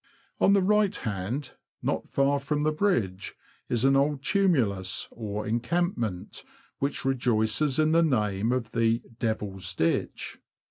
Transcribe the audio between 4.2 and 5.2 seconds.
tumulus,